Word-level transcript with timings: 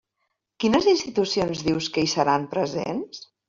Quines 0.65 0.87
institucions 0.93 1.63
dius 1.69 1.93
que 1.99 2.07
hi 2.07 2.13
seran 2.17 2.51
presents? 2.59 3.25